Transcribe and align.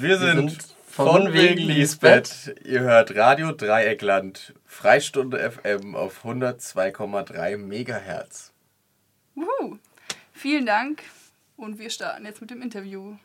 Wir 0.00 0.18
sind, 0.18 0.56
von 0.86 1.32
wegen 1.32 1.58
Lisbeth. 1.58 2.54
Ihr 2.64 2.80
hört 2.80 3.14
Radio 3.16 3.52
Dreieckland, 3.52 4.54
Freistunde 4.64 5.50
FM 5.50 5.96
auf 5.96 6.24
102,3 6.24 7.56
Megahertz. 7.56 8.52
Wuhu. 9.34 9.78
Vielen 10.32 10.66
Dank 10.66 11.02
und 11.56 11.78
wir 11.78 11.90
starten 11.90 12.24
jetzt 12.26 12.40
mit 12.40 12.50
dem 12.50 12.62
Interview. 12.62 13.16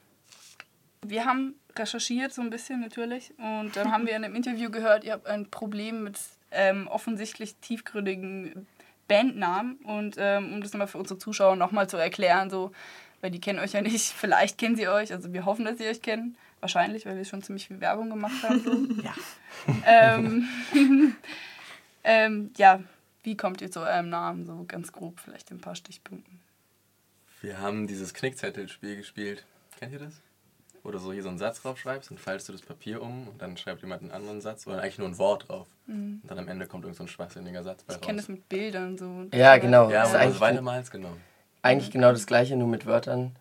Wir 1.06 1.26
haben 1.26 1.56
recherchiert 1.78 2.34
so 2.34 2.42
ein 2.42 2.50
bisschen 2.50 2.82
natürlich 2.82 3.34
und 3.38 3.76
dann 3.76 3.92
haben 3.92 4.06
wir 4.06 4.16
in 4.16 4.24
einem 4.24 4.36
Interview 4.36 4.70
gehört, 4.70 5.04
ihr 5.04 5.14
habt 5.14 5.28
ein 5.28 5.50
Problem 5.50 6.04
mit 6.04 6.20
ähm, 6.52 6.88
offensichtlich 6.88 7.56
tiefgründigen 7.56 8.68
Bandnamen 9.08 9.76
und 9.84 10.16
ähm, 10.18 10.54
um 10.54 10.62
das 10.62 10.74
nochmal 10.74 10.88
für 10.88 10.98
unsere 10.98 11.20
Zuschauer 11.20 11.56
nochmal 11.56 11.90
zu 11.90 11.98
erklären, 11.98 12.50
so, 12.50 12.72
weil 13.22 13.32
die 13.32 13.42
kennen 13.42 13.60
euch 13.60 13.74
ja 13.74 13.82
nicht, 13.82 14.06
vielleicht 14.18 14.58
kennen 14.58 14.76
sie 14.76 14.88
euch, 14.88 15.12
also 15.12 15.34
wir 15.34 15.46
hoffen, 15.46 15.66
dass 15.66 15.78
sie 15.78 15.88
euch 15.88 16.02
kennen, 16.02 16.38
wahrscheinlich, 16.60 17.06
weil 17.06 17.18
wir 17.18 17.26
schon 17.26 17.44
ziemlich 17.44 17.68
viel 17.68 17.82
Werbung 17.82 18.10
gemacht 18.10 18.44
haben. 18.44 18.64
So. 18.64 19.04
Ja. 19.04 19.14
ähm, 19.86 20.48
ähm, 22.04 22.52
ja, 22.58 22.82
wie 23.24 23.38
kommt 23.38 23.62
ihr 23.62 23.72
zu 23.72 23.80
eurem 23.80 24.10
Namen, 24.10 24.46
so 24.46 24.66
ganz 24.68 24.92
grob, 24.92 25.20
vielleicht 25.20 25.52
in 25.52 25.58
ein 25.58 25.62
paar 25.62 25.76
Stichpunkten. 25.76 26.40
Wir 27.42 27.60
haben 27.60 27.88
dieses 27.88 28.14
Knickzettelspiel 28.14 28.98
gespielt. 28.98 29.46
Kennt 29.78 29.94
ihr 29.94 30.00
das? 30.00 30.22
Wo 30.84 30.92
du 30.92 30.98
so 31.00 31.14
hier 31.14 31.24
so 31.24 31.30
einen 31.30 31.38
Satz 31.38 31.62
draufschreibst 31.62 32.12
und 32.12 32.20
faltest 32.20 32.50
du 32.50 32.52
das 32.54 32.62
Papier 32.62 33.02
um 33.02 33.28
und 33.30 33.42
dann 33.42 33.56
schreibt 33.56 33.82
jemand 33.82 34.02
einen 34.02 34.12
anderen 34.12 34.42
Satz 34.42 34.68
oder 34.68 34.82
eigentlich 34.82 34.98
nur 34.98 35.08
ein 35.08 35.18
Wort 35.18 35.48
drauf. 35.48 35.68
Und 35.88 36.22
dann 36.28 36.38
am 36.40 36.48
Ende 36.50 36.68
kommt 36.68 36.84
irgend 36.84 36.98
so 36.98 37.04
ein 37.04 37.08
schwachsinniger 37.08 37.64
Satz 37.64 37.84
bei 37.84 37.94
Ich 37.96 38.02
kenne 38.02 38.18
das 38.18 38.28
mit 38.28 38.50
Bildern 38.50 38.98
so. 38.98 39.26
Ja, 39.34 39.58
genau. 39.58 39.90
Ja, 39.90 40.04
Das 40.12 40.34
ist 40.34 40.40
weitermalst, 40.42 40.92
genau. 40.92 41.16
eigentlich 41.62 41.90
genau 41.92 42.12
das 42.12 42.26
gleiche, 42.28 42.56
nur 42.58 42.68
mit 42.68 42.86
Wörtern. 42.86 43.36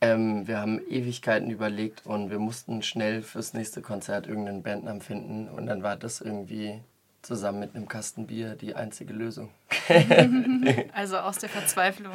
Ähm, 0.00 0.46
wir 0.48 0.58
haben 0.58 0.80
Ewigkeiten 0.88 1.50
überlegt 1.50 2.06
und 2.06 2.30
wir 2.30 2.38
mussten 2.38 2.82
schnell 2.82 3.20
fürs 3.22 3.52
nächste 3.52 3.82
Konzert 3.82 4.26
irgendeinen 4.26 4.62
Bandnamen 4.62 5.02
finden 5.02 5.48
und 5.48 5.66
dann 5.66 5.82
war 5.82 5.96
das 5.96 6.22
irgendwie 6.22 6.80
zusammen 7.20 7.60
mit 7.60 7.74
einem 7.74 7.86
Kasten 7.88 8.26
Bier 8.26 8.54
die 8.54 8.74
einzige 8.74 9.12
Lösung. 9.12 9.50
Also 10.94 11.18
aus 11.18 11.38
der 11.38 11.48
Verzweiflung. 11.48 12.12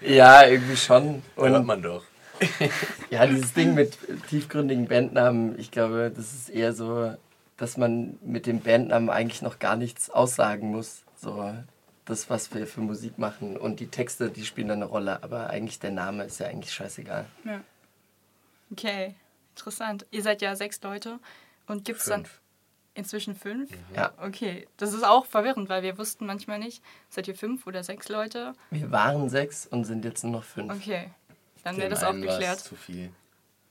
Ja, 0.00 0.46
irgendwie 0.46 0.76
schon. 0.76 1.22
Hört 1.36 1.54
Und 1.54 1.66
man 1.66 1.82
doch. 1.82 2.02
ja, 3.10 3.26
dieses 3.26 3.52
Ding 3.52 3.74
mit 3.74 3.96
tiefgründigen 4.28 4.86
Bandnamen, 4.88 5.58
ich 5.58 5.70
glaube, 5.70 6.12
das 6.14 6.32
ist 6.32 6.48
eher 6.48 6.72
so, 6.72 7.14
dass 7.56 7.76
man 7.76 8.18
mit 8.22 8.46
dem 8.46 8.60
Bandnamen 8.60 9.10
eigentlich 9.10 9.42
noch 9.42 9.58
gar 9.58 9.76
nichts 9.76 10.10
aussagen 10.10 10.70
muss. 10.70 11.04
So 11.16 11.52
das, 12.04 12.28
was 12.28 12.52
wir 12.54 12.66
für 12.66 12.80
Musik 12.80 13.18
machen 13.18 13.56
und 13.56 13.80
die 13.80 13.86
Texte, 13.86 14.30
die 14.30 14.44
spielen 14.44 14.68
dann 14.68 14.82
eine 14.82 14.86
Rolle, 14.86 15.22
aber 15.22 15.50
eigentlich 15.50 15.78
der 15.78 15.90
Name 15.90 16.24
ist 16.24 16.38
ja 16.38 16.46
eigentlich 16.46 16.72
scheißegal. 16.72 17.26
Ja. 17.44 17.60
Okay, 18.70 19.14
interessant. 19.56 20.06
Ihr 20.10 20.22
seid 20.22 20.42
ja 20.42 20.56
sechs 20.56 20.82
Leute 20.82 21.18
und 21.66 21.84
gibt 21.84 22.00
es 22.00 22.06
dann 22.06 22.26
inzwischen 22.94 23.34
fünf? 23.34 23.70
Ja. 23.94 24.12
Okay, 24.18 24.68
das 24.76 24.92
ist 24.92 25.04
auch 25.04 25.26
verwirrend, 25.26 25.68
weil 25.68 25.82
wir 25.82 25.98
wussten 25.98 26.26
manchmal 26.26 26.58
nicht, 26.58 26.82
seid 27.08 27.28
ihr 27.28 27.34
fünf 27.34 27.66
oder 27.66 27.82
sechs 27.82 28.08
Leute? 28.08 28.54
Wir 28.70 28.90
waren 28.90 29.28
sechs 29.28 29.66
und 29.66 29.84
sind 29.84 30.04
jetzt 30.04 30.24
nur 30.24 30.32
noch 30.32 30.44
fünf. 30.44 30.72
Okay, 30.72 31.10
dann 31.64 31.76
wäre 31.76 31.88
das 31.90 32.04
auch 32.04 32.12
geklärt. 32.12 32.60
Zu 32.60 32.76
viel, 32.76 33.10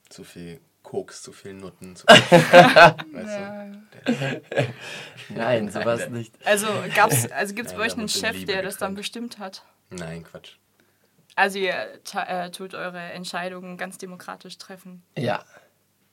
zu 0.10 0.24
viel 0.24 0.60
Koks, 0.82 1.22
zu 1.22 1.32
viel 1.32 1.54
Nutten, 1.54 1.96
zu 1.96 2.06
viel 2.10 2.40
weißt 2.42 3.04
Ja. 3.14 3.66
du? 4.06 4.42
Nein, 5.30 5.70
sowas 5.70 6.10
nicht. 6.10 6.36
Also, 6.46 6.68
gab's, 6.94 7.32
also 7.32 7.54
gibt 7.56 7.70
es 7.70 7.74
bei 7.74 7.84
euch 7.86 7.94
einen 7.98 8.10
Chef, 8.10 8.34
Liebe 8.34 8.52
der 8.52 8.64
das 8.64 8.78
dann 8.78 8.96
bestimmt 8.96 9.40
hat? 9.40 9.64
Nein, 9.90 10.24
Quatsch. 10.24 10.58
Also 11.36 11.58
ihr 11.58 12.00
ta- 12.04 12.26
äh, 12.46 12.52
tut 12.52 12.74
eure 12.76 13.00
Entscheidungen 13.00 13.78
ganz 13.78 13.98
demokratisch 13.98 14.58
treffen. 14.58 15.04
Ja. 15.18 15.44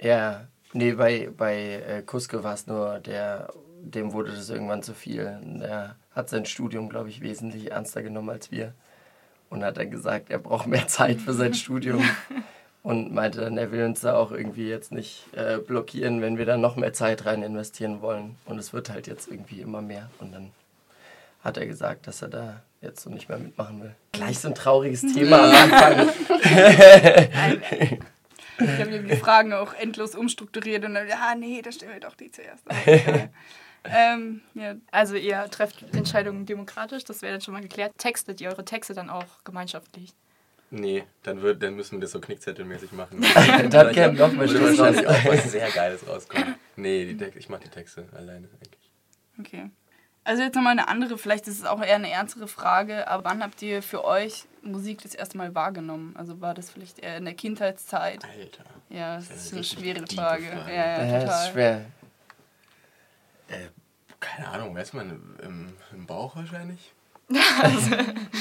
Ja. 0.00 0.47
Nee, 0.72 0.93
bei, 0.93 1.28
bei 1.37 1.56
äh, 1.82 2.03
Kuske 2.03 2.43
war 2.44 2.55
es 2.55 2.66
nur, 2.66 3.00
der, 3.00 3.53
dem 3.82 4.12
wurde 4.12 4.32
das 4.32 4.49
irgendwann 4.49 4.82
zu 4.82 4.94
viel. 4.94 5.38
Der 5.43 5.97
hat 6.15 6.31
sein 6.31 6.47
Studium, 6.47 6.88
glaube 6.88 7.09
ich, 7.10 7.21
wesentlich 7.21 7.71
ernster 7.72 8.03
genommen 8.03 8.31
als 8.31 8.50
wir. 8.50 8.72
Und 9.50 9.65
hat 9.65 9.77
dann 9.77 9.91
gesagt, 9.91 10.31
er 10.31 10.38
braucht 10.38 10.66
mehr 10.66 10.87
Zeit 10.88 11.21
für 11.21 11.34
sein 11.34 11.55
Studium. 11.55 12.03
Und 12.83 13.12
meinte 13.12 13.43
dann, 13.43 13.59
er 13.59 13.72
will 13.72 13.84
uns 13.84 14.00
da 14.00 14.16
auch 14.16 14.33
irgendwie 14.33 14.66
jetzt 14.66 14.91
nicht 14.91 15.27
äh, 15.34 15.59
blockieren, 15.59 16.22
wenn 16.22 16.38
wir 16.38 16.47
da 16.47 16.56
noch 16.56 16.77
mehr 16.77 16.94
Zeit 16.94 17.27
rein 17.27 17.43
investieren 17.43 18.00
wollen. 18.00 18.37
Und 18.47 18.59
es 18.59 18.72
wird 18.72 18.88
halt 18.88 19.06
jetzt 19.06 19.28
irgendwie 19.28 19.61
immer 19.61 19.83
mehr. 19.83 20.09
Und 20.19 20.33
dann 20.33 20.50
hat 21.44 21.59
er 21.59 21.66
gesagt, 21.66 22.06
dass 22.06 22.22
er 22.22 22.28
da 22.28 22.62
jetzt 22.81 23.03
so 23.03 23.11
nicht 23.11 23.28
mehr 23.28 23.37
mitmachen 23.37 23.83
will. 23.83 23.94
Gleich 24.12 24.38
so 24.38 24.49
ein 24.49 24.55
trauriges 24.55 25.03
Thema 25.03 25.43
am 25.43 25.72
Anfang. 25.75 26.09
Ich 28.61 28.81
habe 28.81 28.99
die 29.00 29.17
Fragen 29.17 29.53
auch 29.53 29.75
endlos 29.75 30.15
umstrukturiert 30.15 30.84
und 30.84 30.94
dann, 30.94 31.09
ja, 31.09 31.34
nee, 31.38 31.61
da 31.62 31.72
stellen 31.72 31.93
wir 31.93 32.00
doch 32.00 32.15
die 32.15 32.31
zuerst. 32.31 32.65
Ähm, 33.85 34.43
ja, 34.55 34.75
Also 34.91 35.15
ihr 35.17 35.45
trefft 35.51 35.83
Entscheidungen 35.95 36.45
demokratisch, 36.47 37.05
das 37.05 37.23
wäre 37.23 37.33
dann 37.35 37.41
schon 37.41 37.55
mal 37.55 37.63
geklärt. 37.63 37.93
Textet 37.99 38.41
ihr 38.41 38.51
eure 38.51 38.65
Texte 38.65 38.95
dann 38.95 39.09
auch 39.11 39.25
gemeinschaftlich? 39.45 40.13
Nee, 40.73 41.05
dann, 41.25 41.43
wird, 41.43 41.63
dann 41.63 41.75
müssen 41.75 41.97
wir 41.97 42.01
das 42.03 42.13
so 42.13 42.21
knickzettelmäßig 42.21 42.93
machen. 42.93 43.21
Dann 43.71 43.93
käme 43.93 44.13
noch 44.13 44.33
mal 44.33 44.49
Schluss 44.49 44.79
wahrscheinlich 44.79 45.05
auch 45.05 45.25
was 45.25 45.51
sehr 45.51 45.69
Geiles 45.69 46.07
rauskommen. 46.07 46.55
Nee, 46.77 47.17
ich 47.37 47.49
mache 47.49 47.63
die 47.65 47.71
Texte 47.71 48.07
alleine 48.17 48.47
eigentlich. 48.55 48.91
okay. 49.41 49.71
Also 50.23 50.43
jetzt 50.45 50.55
nochmal 50.55 50.73
eine 50.73 50.87
andere, 50.87 51.19
vielleicht 51.19 51.49
ist 51.49 51.59
es 51.59 51.65
auch 51.65 51.83
eher 51.83 51.97
eine 51.97 52.11
ernstere 52.11 52.47
Frage, 52.47 53.09
aber 53.09 53.25
wann 53.25 53.43
habt 53.43 53.61
ihr 53.62 53.83
für 53.83 54.05
euch 54.05 54.45
Musik 54.62 55.03
das 55.03 55.15
erste 55.17 55.39
Mal 55.39 55.55
wahrgenommen? 55.57 56.15
Also 56.17 56.41
war 56.41 56.55
das 56.55 56.71
vielleicht 56.71 57.01
eher 57.01 57.17
in 57.17 57.25
der 57.25 57.35
Kindheitszeit? 57.35 58.23
Alter. 58.25 58.65
Ja, 58.91 59.17
das 59.17 59.29
Das 59.29 59.37
ist 59.39 59.45
ist 59.47 59.53
eine 59.55 59.65
schwere 59.65 60.07
Frage. 60.07 60.45
Frage. 60.47 60.71
Ja, 60.73 60.77
ja, 60.77 60.99
Ja, 61.05 61.05
total. 61.21 61.27
das 61.27 61.43
ist 61.47 61.53
schwer. 61.53 61.85
Äh, 63.50 63.69
keine 64.21 64.49
Ahnung, 64.49 64.75
weiß 64.75 64.93
man, 64.93 65.37
im, 65.43 65.72
im 65.93 66.06
Bauch 66.06 66.37
wahrscheinlich? 66.37 66.93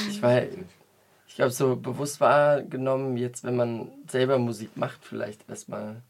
Ich 0.08 0.22
ich 1.26 1.36
glaube, 1.36 1.52
so 1.52 1.76
bewusst 1.76 2.20
wahrgenommen, 2.20 3.16
jetzt, 3.16 3.44
wenn 3.44 3.54
man 3.54 3.92
selber 4.08 4.38
Musik 4.38 4.76
macht, 4.76 5.04
vielleicht 5.04 5.48
erstmal, 5.48 6.02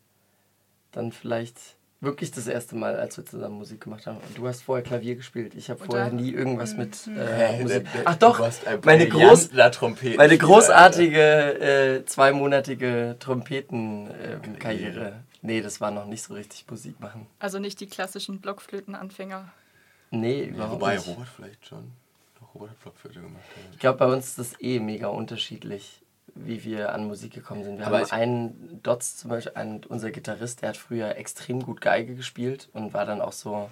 dann 0.93 1.13
vielleicht 1.13 1.77
wirklich 2.03 2.31
das 2.31 2.47
erste 2.47 2.77
Mal, 2.77 2.97
als 2.97 3.17
wir 3.19 3.27
zusammen 3.27 3.57
Musik 3.59 3.83
gemacht 3.83 4.07
haben. 4.07 4.17
Und 4.19 4.39
du 4.39 4.47
hast 4.49 4.63
vorher 4.63 4.83
Klavier 4.83 5.17
gespielt. 5.17 5.55
Ich 5.55 5.69
habe 5.71 5.85
vorher 5.85 6.11
nie 6.11 6.31
irgendwas 6.33 6.75
mit 6.77 7.07
äh, 7.09 7.59
Äh, 7.59 7.63
Musik. 7.63 7.85
der- 7.85 7.93
der- 7.93 8.03
Ach 8.07 8.17
doch, 8.17 8.51
meine, 8.85 9.07
groß, 9.09 9.51
meine 10.17 10.39
großartige 10.39 11.21
äh, 12.01 12.05
zweimonatige 12.07 13.17
Trompetenkarriere. 13.19 15.23
nee, 15.43 15.61
das 15.61 15.81
war 15.81 15.91
noch 15.91 16.07
nicht 16.07 16.23
so 16.23 16.35
richtig 16.35 16.65
Musik 16.71 16.99
machen. 17.01 17.27
Also 17.39 17.59
nicht 17.59 17.81
die 17.81 17.87
klassischen 17.87 18.41
Blockflötenanfänger. 18.41 19.51
Nee, 20.11 20.45
überhaupt 20.45 20.73
wobei, 20.81 20.97
nicht. 20.97 21.07
Robert 21.07 21.29
vielleicht 21.29 21.67
schon. 21.67 21.93
Robert 22.55 22.71
hat 22.71 22.81
Blockflöte 22.83 23.21
gemacht. 23.21 23.43
Ich 23.73 23.79
glaube, 23.79 23.99
bei 23.99 24.07
uns 24.07 24.29
ist 24.29 24.39
das 24.39 24.61
eh 24.61 24.81
mega 24.81 25.07
unterschiedlich, 25.07 26.03
wie 26.35 26.65
wir 26.65 26.93
an 26.95 27.07
Musik 27.07 27.33
gekommen 27.35 27.65
sind. 27.65 27.79
Wir 27.79 27.87
Aber 27.87 27.99
haben 27.99 28.05
ich- 28.07 28.13
einen 28.13 28.81
Dotz 28.83 29.17
zum 29.17 29.31
Beispiel, 29.31 29.53
einen, 29.55 29.81
unser 29.89 30.11
Gitarrist, 30.11 30.63
der 30.63 30.71
hat 30.71 30.77
früher 30.77 31.17
extrem 31.17 31.63
gut 31.63 31.81
Geige 31.81 32.15
gespielt 32.15 32.69
und 32.73 32.95
war 32.95 33.05
dann 33.07 33.21
auch 33.21 33.33
so 33.33 33.71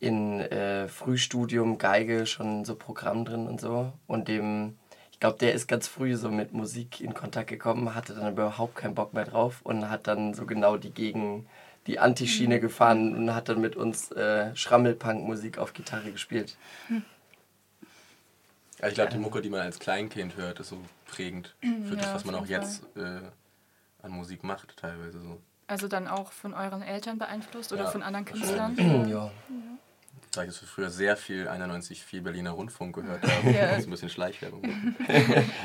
in 0.00 0.40
äh, 0.40 0.88
Frühstudium 0.88 1.78
Geige 1.78 2.26
schon 2.26 2.64
so 2.64 2.74
Programm 2.74 3.24
drin 3.24 3.46
und 3.46 3.60
so. 3.60 3.92
Und 4.06 4.28
dem, 4.28 4.76
ich 5.12 5.20
glaube, 5.20 5.38
der 5.38 5.54
ist 5.54 5.66
ganz 5.66 5.88
früh 5.88 6.16
so 6.16 6.30
mit 6.30 6.52
Musik 6.52 7.00
in 7.00 7.14
Kontakt 7.14 7.48
gekommen, 7.48 7.94
hatte 7.94 8.14
dann 8.14 8.32
überhaupt 8.32 8.74
keinen 8.76 8.94
Bock 8.94 9.14
mehr 9.14 9.24
drauf 9.24 9.60
und 9.62 9.88
hat 9.88 10.06
dann 10.06 10.34
so 10.34 10.44
genau 10.46 10.76
die 10.76 10.90
Gegen 10.90 11.46
die 11.86 11.98
Antischiene 11.98 12.60
gefahren 12.60 13.14
und 13.14 13.34
hat 13.34 13.48
dann 13.50 13.60
mit 13.60 13.76
uns 13.76 14.10
äh, 14.12 14.54
Schrammelpunk-Musik 14.56 15.58
auf 15.58 15.74
Gitarre 15.74 16.10
gespielt. 16.12 16.56
Ja, 18.84 18.88
ich 18.90 18.94
glaube, 18.94 19.10
die 19.12 19.18
Mucke, 19.18 19.40
die 19.40 19.48
man 19.50 19.60
als 19.60 19.78
Kleinkind 19.78 20.36
hört, 20.36 20.60
ist 20.60 20.68
so 20.68 20.78
prägend 21.06 21.54
für 21.88 21.96
das, 21.96 22.06
Ja, 22.06 22.14
was 22.14 22.24
man 22.24 22.34
auch 22.34 22.46
jetzt 22.46 22.82
äh, 22.96 23.20
an 24.02 24.10
Musik 24.10 24.44
macht, 24.44 24.76
teilweise 24.76 25.20
so. 25.20 25.40
Also 25.66 25.88
dann 25.88 26.06
auch 26.08 26.30
von 26.32 26.52
euren 26.52 26.82
Eltern 26.82 27.18
beeinflusst 27.18 27.72
oder 27.72 27.84
Ja, 27.84 27.90
von 27.90 28.02
anderen. 28.02 28.26
Künstlern? 28.26 29.08
ja. 29.08 29.30
Da 30.32 30.42
ich 30.42 30.48
das 30.48 30.58
früher 30.68 30.90
sehr 30.90 31.16
viel 31.16 31.48
91,4 31.48 32.20
Berliner 32.20 32.50
Rundfunk 32.50 32.96
gehört 32.96 33.22
habe, 33.26 33.50
Ja. 33.52 33.76
muss 33.76 33.86
ein 33.86 33.90
bisschen 33.90 34.10
Schleichwerbung. 34.10 34.62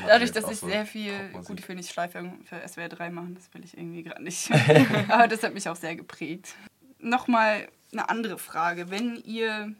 Dadurch, 0.06 0.30
Jetzt 0.30 0.36
dass 0.36 0.50
ich 0.50 0.58
so 0.60 0.68
sehr 0.68 0.86
viel, 0.86 1.12
gut, 1.44 1.58
ich 1.60 1.68
will 1.68 1.76
nicht 1.76 1.90
Schleifwerbung 1.92 2.44
für 2.44 2.66
SWR 2.66 2.88
3 2.88 3.10
machen, 3.10 3.34
das 3.34 3.52
will 3.52 3.64
ich 3.64 3.76
irgendwie 3.76 4.04
gerade 4.04 4.22
nicht. 4.22 4.50
Aber 5.08 5.28
das 5.28 5.42
hat 5.42 5.52
mich 5.54 5.68
auch 5.68 5.76
sehr 5.76 5.96
geprägt. 5.96 6.54
Nochmal 7.00 7.68
eine 7.92 8.08
andere 8.08 8.38
Frage. 8.38 8.90
Wenn 8.90 9.16
ihr, 9.16 9.74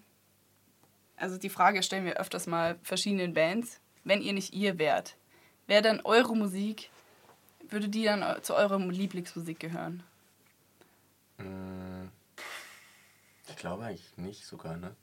also 1.21 1.37
die 1.39 1.51
Frage 1.51 1.83
stellen 1.83 2.05
wir 2.05 2.19
öfters 2.19 2.47
mal 2.47 2.79
verschiedenen 2.83 3.35
Bands, 3.35 3.79
wenn 4.05 4.23
ihr 4.23 4.33
nicht 4.33 4.55
ihr 4.55 4.79
wärt, 4.79 5.17
wäre 5.67 5.83
dann 5.83 6.01
eure 6.01 6.35
Musik, 6.35 6.91
würde 7.69 7.89
die 7.89 8.05
dann 8.05 8.43
zu 8.43 8.55
eurer 8.55 8.79
Lieblingsmusik 8.79 9.61
gehören? 9.61 10.03
Mm, 11.39 12.09
Ich 13.49 13.57
glaube 13.57 13.85
eigentlich 13.85 14.17
nicht 14.17 14.47
sogar, 14.47 14.77
ne? 14.77 14.95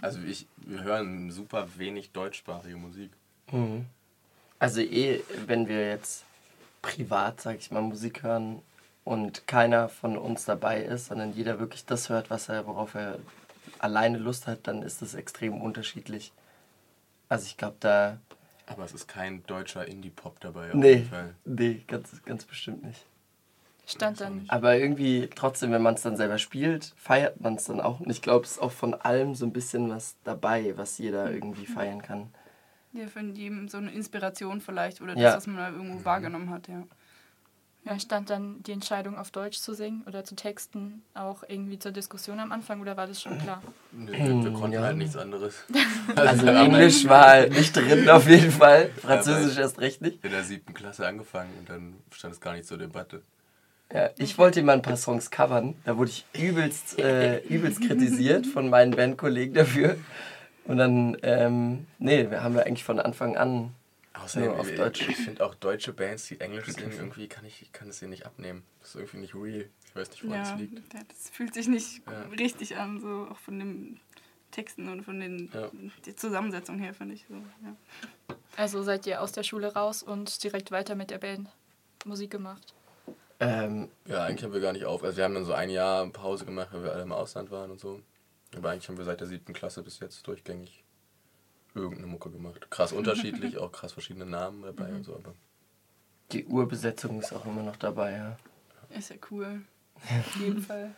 Also 0.00 0.20
ich, 0.20 0.46
wir 0.58 0.84
hören 0.84 1.30
super 1.30 1.66
wenig 1.76 2.12
deutschsprachige 2.12 2.76
Musik. 2.76 3.10
Mhm. 3.50 3.86
Also 4.58 4.80
eh, 4.80 5.22
wenn 5.46 5.68
wir 5.68 5.88
jetzt 5.88 6.24
privat, 6.82 7.40
sag 7.40 7.58
ich 7.58 7.70
mal, 7.70 7.82
Musik 7.82 8.22
hören 8.22 8.62
und 9.04 9.46
keiner 9.46 9.88
von 9.88 10.16
uns 10.16 10.44
dabei 10.44 10.82
ist, 10.82 11.06
sondern 11.06 11.32
jeder 11.32 11.58
wirklich 11.58 11.84
das 11.84 12.08
hört, 12.08 12.30
was 12.30 12.48
er, 12.48 12.66
worauf 12.66 12.94
er 12.94 13.18
alleine 13.78 14.18
Lust 14.18 14.46
hat, 14.46 14.66
dann 14.66 14.82
ist 14.82 15.02
das 15.02 15.14
extrem 15.14 15.60
unterschiedlich. 15.60 16.32
Also 17.28 17.46
ich 17.46 17.56
glaube, 17.56 17.76
da. 17.80 18.18
Aber 18.66 18.84
es 18.84 18.92
ist 18.92 19.06
kein 19.08 19.44
deutscher 19.46 19.86
Indie-Pop 19.86 20.40
dabei. 20.40 20.68
Auf 20.70 20.74
Nee, 20.74 20.92
jeden 20.94 21.08
Fall. 21.08 21.34
nee, 21.44 21.84
ganz, 21.86 22.22
ganz 22.24 22.44
bestimmt 22.44 22.84
nicht. 22.84 23.04
Stand 23.86 24.20
dann. 24.20 24.38
nicht. 24.40 24.50
Aber 24.50 24.76
irgendwie 24.76 25.28
trotzdem, 25.32 25.70
wenn 25.70 25.82
man 25.82 25.94
es 25.94 26.02
dann 26.02 26.16
selber 26.16 26.38
spielt, 26.38 26.92
feiert 26.96 27.40
man 27.40 27.54
es 27.54 27.64
dann 27.64 27.80
auch. 27.80 28.00
Und 28.00 28.10
ich 28.10 28.20
glaube, 28.22 28.44
es 28.44 28.52
ist 28.52 28.58
auch 28.58 28.72
von 28.72 28.94
allem 28.94 29.36
so 29.36 29.46
ein 29.46 29.52
bisschen 29.52 29.88
was 29.90 30.16
dabei, 30.24 30.76
was 30.76 30.98
jeder 30.98 31.30
irgendwie 31.30 31.66
feiern 31.66 32.02
kann. 32.02 32.30
Ja, 32.92 33.06
von 33.06 33.34
jedem 33.36 33.68
so 33.68 33.78
eine 33.78 33.92
Inspiration 33.92 34.60
vielleicht 34.60 35.00
oder 35.00 35.14
Ja. 35.16 35.30
das, 35.30 35.36
was 35.36 35.46
man 35.46 35.56
da 35.58 35.70
irgendwo 35.70 36.04
wahrgenommen 36.04 36.50
hat, 36.50 36.66
ja. 36.66 36.82
Ja, 37.86 38.00
stand 38.00 38.30
dann 38.30 38.62
die 38.64 38.72
Entscheidung 38.72 39.16
auf 39.16 39.30
Deutsch 39.30 39.58
zu 39.60 39.72
singen 39.72 40.02
oder 40.08 40.24
zu 40.24 40.34
texten 40.34 41.02
auch 41.14 41.44
irgendwie 41.46 41.78
zur 41.78 41.92
Diskussion 41.92 42.40
am 42.40 42.50
Anfang 42.50 42.80
oder 42.80 42.96
war 42.96 43.06
das 43.06 43.22
schon 43.22 43.38
klar? 43.38 43.62
Nö, 43.92 44.10
wir, 44.10 44.52
konnten 44.52 44.72
ja. 44.72 44.82
halt 44.82 44.96
nichts 44.96 45.16
anderes. 45.16 45.54
Also 46.16 46.46
haben 46.46 46.74
Englisch 46.74 47.06
war 47.08 47.26
halt 47.26 47.52
nicht 47.52 47.76
drin 47.76 48.08
auf 48.10 48.28
jeden 48.28 48.50
Fall. 48.50 48.90
Französisch 49.00 49.56
Ja, 49.56 49.62
erst 49.62 49.80
recht 49.80 50.02
nicht. 50.02 50.24
in 50.24 50.32
der 50.32 50.42
siebten 50.42 50.74
Klasse 50.74 51.06
angefangen 51.06 51.50
und 51.60 51.68
dann 51.68 51.94
stand 52.10 52.34
es 52.34 52.40
gar 52.40 52.54
nicht 52.54 52.66
zur 52.66 52.78
Debatte. 52.78 53.22
Ja, 53.92 54.10
ich 54.18 54.36
wollte 54.36 54.62
mal 54.64 54.72
ein 54.72 54.82
paar 54.82 54.96
Songs 54.96 55.30
covern. 55.30 55.74
Da 55.84 55.96
wurde 55.96 56.10
ich 56.10 56.24
übelst, 56.32 56.98
äh, 56.98 57.38
übelst 57.46 57.80
kritisiert 57.86 58.46
von 58.46 58.68
meinen 58.68 58.96
Bandkollegen 58.96 59.54
dafür. 59.54 59.96
Und 60.64 60.78
dann, 60.78 61.16
ähm, 61.22 61.86
nee, 62.00 62.28
wir 62.28 62.42
haben 62.42 62.56
ja 62.56 62.62
eigentlich 62.62 62.82
von 62.82 62.98
Anfang 62.98 63.36
an. 63.36 63.70
Außerdem, 64.26 64.48
Nur 64.48 64.58
auf 64.60 64.68
ich, 64.70 64.76
Deutsch. 64.76 65.08
ich 65.08 65.16
finde 65.16 65.46
auch 65.46 65.54
deutsche 65.54 65.92
Bands, 65.92 66.26
die 66.26 66.40
Englisch 66.40 66.66
singen, 66.66 66.90
irgendwie 66.92 67.28
kann 67.28 67.44
ich 67.44 67.70
kann 67.72 67.88
es 67.88 68.00
denen 68.00 68.10
nicht 68.10 68.26
abnehmen. 68.26 68.64
Das 68.80 68.90
ist 68.90 68.94
irgendwie 68.96 69.18
nicht 69.18 69.34
real. 69.36 69.68
Ich 69.86 69.94
weiß 69.96 70.10
nicht, 70.10 70.24
woran 70.24 70.40
es 70.40 70.48
Ja, 70.50 70.54
liegt. 70.56 70.94
ja, 70.94 71.00
das 71.06 71.30
fühlt 71.30 71.54
sich 71.54 71.68
nicht 71.68 72.02
Ja. 72.10 72.22
richtig 72.22 72.76
an, 72.76 73.00
so 73.00 73.28
auch 73.30 73.38
von 73.38 73.58
den 73.60 74.00
Texten 74.50 74.88
und 74.88 75.04
von 75.04 75.20
den 75.20 75.48
Ja. 75.54 75.70
die 76.04 76.16
Zusammensetzung 76.16 76.78
her, 76.80 76.92
finde 76.92 77.14
ich 77.14 77.24
so. 77.28 77.34
Ja. 77.34 78.36
Also 78.56 78.82
seid 78.82 79.06
ihr 79.06 79.22
aus 79.22 79.30
der 79.30 79.44
Schule 79.44 79.72
raus 79.74 80.02
und 80.02 80.42
direkt 80.42 80.72
weiter 80.72 80.96
mit 80.96 81.10
der 81.10 81.18
Band 81.18 81.48
Musik 82.04 82.30
gemacht? 82.32 82.74
Ähm, 83.38 83.90
Ja, 84.06 84.24
eigentlich 84.24 84.42
haben 84.44 84.52
wir 84.54 84.60
gar 84.60 84.72
nicht 84.72 84.86
auf. 84.86 85.04
Also 85.04 85.16
wir 85.18 85.24
haben 85.24 85.34
dann 85.34 85.44
so 85.44 85.52
ein 85.52 85.70
Jahr 85.70 86.08
Pause 86.08 86.46
gemacht, 86.46 86.70
weil 86.72 86.82
wir 86.82 86.92
alle 86.92 87.02
im 87.02 87.12
Ausland 87.12 87.50
waren 87.52 87.70
und 87.70 87.78
so. 87.78 88.00
Aber 88.56 88.70
eigentlich 88.70 88.88
haben 88.88 88.96
wir 88.98 89.04
seit 89.04 89.20
der 89.20 89.28
siebten 89.28 89.52
Klasse 89.52 89.82
bis 89.84 90.00
jetzt 90.00 90.26
durchgängig 90.26 90.82
irgendeine 91.80 92.08
Mucke 92.08 92.30
gemacht. 92.30 92.70
Krass 92.70 92.92
unterschiedlich, 92.92 93.58
auch 93.58 93.72
krass 93.72 93.92
verschiedene 93.92 94.26
Namen 94.26 94.62
dabei 94.62 94.92
und 94.92 95.04
so. 95.04 95.14
Aber 95.14 95.34
die 96.32 96.44
Urbesetzung 96.46 97.20
ist 97.20 97.32
auch 97.32 97.46
immer 97.46 97.62
noch 97.62 97.76
dabei, 97.76 98.12
ja. 98.12 98.36
Ist 98.90 99.10
ja 99.10 99.16
cool. 99.30 99.62
Auf 99.94 100.36
jeden 100.36 100.60
Fall. 100.62 100.94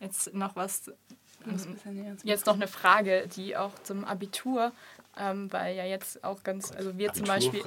Jetzt 0.00 0.34
noch 0.34 0.56
was, 0.56 0.84
zum 0.84 1.76
jetzt 2.22 2.46
noch 2.46 2.54
eine 2.54 2.68
Frage, 2.68 3.28
die 3.28 3.56
auch 3.56 3.74
zum 3.82 4.04
Abitur, 4.04 4.72
ähm, 5.20 5.52
weil 5.52 5.74
ja 5.76 5.84
jetzt 5.84 6.22
auch 6.24 6.42
ganz, 6.42 6.72
also 6.76 6.96
wir 6.96 7.12
zum 7.12 7.26
Beispiel 7.26 7.60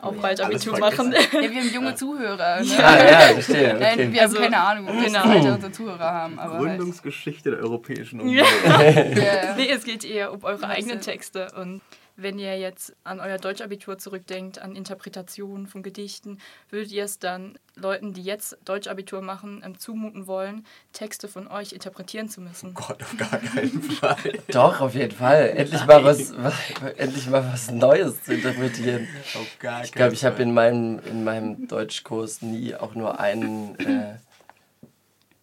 auch 0.00 0.12
bald 0.14 0.40
Abitur 0.40 0.76
vergessen. 0.76 1.10
machen. 1.10 1.24
Ja, 1.42 1.50
wir 1.50 1.60
haben 1.60 1.72
junge 1.74 1.94
Zuhörer. 1.94 2.60
Ne? 2.64 2.84
Ah, 2.84 2.96
ja, 3.04 3.18
verstehe. 3.34 3.74
Nein, 3.78 3.92
Okay. 3.94 4.12
wir 4.12 4.20
haben 4.22 4.28
Also, 4.30 4.36
keine 4.40 4.60
Ahnung, 4.60 4.88
ob 4.88 4.94
wir 4.96 5.04
genau. 5.04 5.22
Alter 5.22 5.54
unserer 5.54 5.72
Zuhörer 5.72 6.12
haben. 6.12 6.38
Aber 6.38 6.54
halt. 6.54 6.62
Gründungsgeschichte 6.78 7.50
der 7.50 7.60
Europäischen 7.60 8.26
Ja. 8.28 8.44
Ja, 8.64 8.82
ja. 8.92 9.54
Nee, 9.56 9.70
es 9.70 9.84
geht 9.84 10.04
eher 10.04 10.32
um 10.32 10.42
eure 10.44 10.62
Ja, 10.62 10.68
eigenen 10.68 10.96
ja- 10.98 11.02
Texte. 11.02 11.48
Und 11.60 11.80
wenn 12.16 12.38
ihr 12.38 12.56
jetzt 12.58 12.94
an 13.02 13.18
euer 13.18 13.38
Deutschabitur 13.38 13.98
zurückdenkt, 13.98 14.60
an 14.60 14.76
Interpretationen 14.76 15.66
von 15.66 15.82
Gedichten, 15.82 16.38
würdet 16.70 16.92
ihr 16.92 17.04
es 17.04 17.18
dann 17.18 17.58
Leuten, 17.74 18.12
die 18.12 18.22
jetzt 18.22 18.56
Deutschabitur 18.64 19.20
machen, 19.20 19.62
ähm, 19.64 19.78
zumuten 19.78 20.26
wollen, 20.26 20.64
Texte 20.92 21.26
von 21.26 21.48
euch 21.48 21.72
interpretieren 21.72 22.28
zu 22.28 22.40
müssen? 22.40 22.74
Gott, 22.74 23.02
auf 23.02 23.16
gar 23.16 23.38
keinen 23.40 23.82
Fall. 23.82 24.16
Doch, 24.48 24.80
auf 24.80 24.94
jeden 24.94 25.14
Fall. 25.16 25.50
Endlich 25.56 25.84
mal 25.86 26.04
was, 26.04 26.36
was, 26.36 26.54
endlich 26.96 27.28
mal 27.28 27.44
was 27.52 27.70
Neues 27.70 28.22
zu 28.22 28.34
interpretieren. 28.34 29.08
Auf 29.34 29.58
gar 29.58 29.82
Ich 29.82 29.92
glaube, 29.92 30.14
ich 30.14 30.24
habe 30.24 30.40
in 30.42 30.54
meinem, 30.54 31.00
in 31.00 31.24
meinem 31.24 31.66
Deutschkurs 31.66 32.42
nie 32.42 32.76
auch 32.76 32.94
nur 32.94 33.18
einen, 33.18 33.78
äh, 33.80 34.18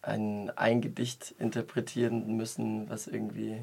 ein, 0.00 0.50
ein 0.56 0.80
Gedicht 0.80 1.34
interpretieren 1.38 2.34
müssen, 2.36 2.88
was 2.88 3.06
irgendwie 3.06 3.62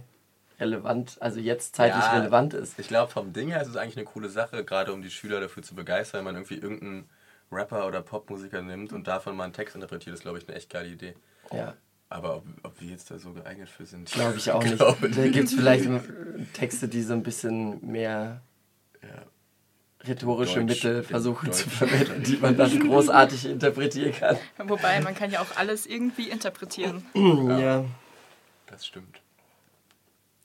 relevant, 0.60 1.18
also 1.22 1.40
jetzt 1.40 1.76
zeitlich 1.76 2.04
Ja. 2.04 2.12
relevant 2.20 2.54
ist. 2.54 2.78
Ich 2.80 2.88
glaube, 2.88 3.12
vom 3.12 3.34
Ding 3.34 3.50
her 3.50 3.62
ist 3.62 3.68
es 3.70 3.76
eigentlich 3.76 3.98
eine 3.98 4.06
coole 4.06 4.30
Sache, 4.30 4.64
gerade 4.66 4.94
um 4.94 5.02
die 5.02 5.12
Schüler 5.12 5.40
dafür 5.40 5.64
zu 5.64 5.76
begeistern, 5.76 6.20
wenn 6.20 6.26
man 6.26 6.36
irgendwie 6.36 6.56
irgendeinen 6.58 7.10
Rapper 7.52 7.88
oder 7.88 8.02
Popmusiker 8.02 8.62
nimmt 8.62 8.94
und 8.94 9.08
davon 9.08 9.36
mal 9.36 9.46
einen 9.46 9.54
Text 9.54 9.76
interpretiert, 9.76 10.14
ist, 10.16 10.22
glaube 10.22 10.38
ich, 10.38 10.48
eine 10.48 10.56
echt 10.58 10.70
geile 10.70 10.90
Idee. 10.90 11.16
Ja, 11.52 11.74
Aber 12.10 12.38
ob, 12.38 12.44
ob 12.64 12.82
wir 12.82 12.90
jetzt 12.90 13.10
da 13.12 13.18
so 13.20 13.34
geeignet 13.34 13.70
für 13.70 13.86
sind, 13.86 14.12
glaube 14.12 14.38
ich 14.38 14.52
auch 14.52 14.64
nicht. 14.64 14.80
Da 14.80 15.28
gibt 15.28 15.48
es 15.48 15.54
vielleicht 15.54 15.90
Texte, 16.54 16.88
die 16.88 17.02
so 17.02 17.14
ein 17.14 17.24
bisschen 17.24 17.86
mehr 17.86 18.42
Ja. 19.02 19.26
rhetorische 20.08 20.60
Deutsch, 20.66 20.84
Mittel 20.84 21.04
versuchen 21.04 21.52
zu 21.52 21.66
Deutsch. 21.66 21.76
verwenden, 21.78 22.24
die 22.24 22.38
man 22.38 22.56
dann 22.56 22.80
großartig 22.80 23.46
interpretieren 23.46 24.14
kann. 24.14 24.38
Wobei, 24.58 25.02
man 25.02 25.16
kann 25.16 25.32
ja 25.32 25.42
auch 25.42 25.56
alles 25.58 25.86
irgendwie 25.86 26.30
interpretieren. 26.30 27.06
Ja. 27.60 27.86
Das 28.68 28.86
stimmt. 28.86 29.22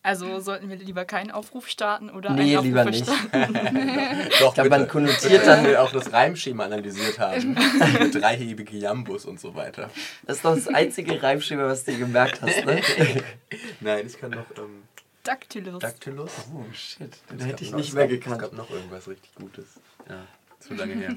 Also 0.05 0.39
sollten 0.39 0.69
wir 0.69 0.77
lieber 0.77 1.07
keinen 1.07 1.31
Aufruf 1.31 1.67
starten 1.67 2.11
oder 2.11 2.31
Nee, 2.35 2.57
einen 2.59 2.67
lieber 2.67 2.81
Aufruf 2.83 2.93
nicht. 2.95 3.07
starten? 3.07 3.55
Doch, 4.39 4.53
glaub, 4.55 4.69
man 4.69 4.87
konnotiert 4.87 5.47
dann 5.47 5.65
wir 5.65 5.83
auch 5.83 5.91
das 5.93 6.13
Reimschema 6.13 6.67
analysiert 6.67 7.19
haben. 7.19 7.55
Dreihebige 8.13 8.77
Jambus 8.77 9.25
und 9.25 9.41
so 9.41 9.55
weiter. 9.55 9.89
Das 10.27 10.37
ist 10.37 10.45
doch 10.45 10.55
das 10.55 10.69
einzige 10.69 11.23
Reimschema, 11.23 11.65
was 11.65 11.85
du 11.85 11.97
gemerkt 11.97 12.43
hast, 12.43 12.67
ne? 12.67 12.83
Nein, 13.81 14.07
ich 14.07 14.19
kann 14.19 14.33
noch 14.33 14.45
ähm, 14.59 14.83
Dactylus. 15.23 15.79
Dactylus. 15.81 16.31
Oh 16.55 16.65
shit, 16.75 17.11
den 17.31 17.41
hätte 17.41 17.65
ich 17.65 17.71
noch- 17.71 17.79
nicht 17.79 17.95
mehr 17.95 18.07
gekannt. 18.07 18.37
Es 18.37 18.43
gab 18.43 18.53
noch 18.53 18.69
irgendwas 18.69 19.09
richtig 19.09 19.35
Gutes. 19.37 19.65
Ja, 20.07 20.27
zu 20.61 20.75
lange 20.75 20.97
her. 20.97 21.17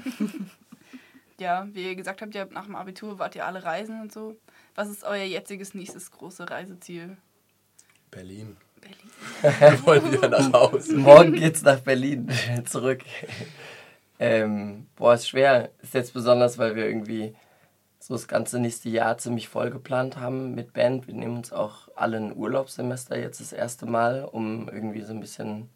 ja, 1.38 1.68
wie 1.72 1.84
ihr 1.88 1.94
gesagt 1.94 2.22
habt, 2.22 2.34
ihr 2.34 2.40
habt 2.40 2.52
nach 2.52 2.64
dem 2.64 2.74
Abitur 2.74 3.18
wart 3.18 3.36
ihr 3.36 3.44
alle 3.44 3.62
reisen 3.64 4.00
und 4.00 4.12
so. 4.12 4.34
Was 4.74 4.88
ist 4.88 5.04
euer 5.04 5.24
jetziges 5.24 5.74
nächstes 5.74 6.10
große 6.10 6.48
Reiseziel? 6.48 7.18
Berlin. 8.10 8.56
Berlin. 8.80 8.98
Wir 9.60 9.86
wollen 9.86 10.12
wieder 10.12 10.28
nach 10.28 10.52
Hause. 10.52 10.96
Morgen 10.96 11.32
geht's 11.32 11.62
nach 11.62 11.80
Berlin 11.80 12.28
zurück. 12.64 13.02
Ähm, 14.18 14.86
boah, 14.96 15.14
ist 15.14 15.28
schwer. 15.28 15.70
Ist 15.82 15.94
jetzt 15.94 16.12
besonders, 16.12 16.58
weil 16.58 16.74
wir 16.74 16.86
irgendwie 16.86 17.34
so 18.00 18.14
das 18.14 18.26
ganze 18.26 18.58
nächste 18.58 18.88
Jahr 18.88 19.18
ziemlich 19.18 19.48
voll 19.48 19.70
geplant 19.70 20.16
haben 20.16 20.54
mit 20.54 20.72
Band. 20.72 21.06
Wir 21.06 21.14
nehmen 21.14 21.36
uns 21.36 21.52
auch 21.52 21.88
alle 21.94 22.16
ein 22.16 22.36
Urlaubssemester 22.36 23.18
jetzt 23.18 23.40
das 23.40 23.52
erste 23.52 23.86
Mal, 23.86 24.24
um 24.24 24.68
irgendwie 24.68 25.02
so 25.02 25.12
ein 25.12 25.20
bisschen 25.20 25.68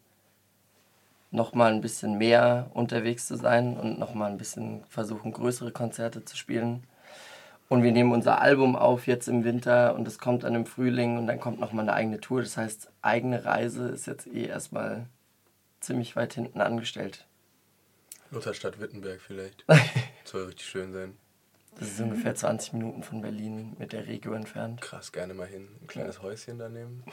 nochmal 1.31 1.73
ein 1.73 1.81
bisschen 1.81 2.17
mehr 2.17 2.69
unterwegs 2.73 3.27
zu 3.27 3.35
sein 3.35 3.77
und 3.77 3.97
nochmal 3.97 4.31
ein 4.31 4.37
bisschen 4.37 4.83
versuchen, 4.87 5.31
größere 5.31 5.71
Konzerte 5.71 6.23
zu 6.25 6.37
spielen. 6.37 6.83
Und 7.73 7.81
wir 7.81 7.91
nehmen 7.91 8.11
unser 8.11 8.39
Album 8.39 8.75
auf 8.75 9.07
jetzt 9.07 9.27
im 9.27 9.43
Winter 9.43 9.95
und 9.95 10.07
es 10.07 10.19
kommt 10.19 10.43
dann 10.43 10.53
im 10.53 10.67
Frühling 10.67 11.17
und 11.17 11.25
dann 11.25 11.39
kommt 11.39 11.59
nochmal 11.59 11.85
eine 11.85 11.93
eigene 11.93 12.21
Tour. 12.21 12.41
Das 12.41 12.55
heißt, 12.55 12.91
eigene 13.01 13.45
Reise 13.45 13.87
ist 13.87 14.05
jetzt 14.05 14.27
eh 14.27 14.45
erstmal 14.45 15.07
ziemlich 15.79 16.15
weit 16.15 16.35
hinten 16.35 16.61
angestellt. 16.61 17.25
Lutherstadt 18.29 18.79
Wittenberg 18.79 19.19
vielleicht. 19.19 19.65
Soll 20.23 20.45
richtig 20.45 20.67
schön 20.67 20.93
sein. 20.93 21.17
Das 21.79 21.87
ist 21.87 21.99
ungefähr 21.99 22.35
20 22.35 22.73
Minuten 22.73 23.01
von 23.01 23.23
Berlin 23.23 23.75
mit 23.79 23.91
der 23.91 24.05
Regio 24.05 24.33
entfernt. 24.33 24.79
Krass, 24.79 25.11
gerne 25.11 25.33
mal 25.33 25.47
hin. 25.47 25.67
Ein 25.81 25.87
kleines 25.87 26.21
Häuschen 26.21 26.59
da 26.59 26.69
nehmen. 26.69 27.03